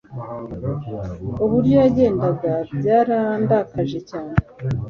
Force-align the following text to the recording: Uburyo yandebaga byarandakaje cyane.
Uburyo 1.43 1.71
yandebaga 1.81 2.53
byarandakaje 2.77 3.99
cyane. 4.09 4.35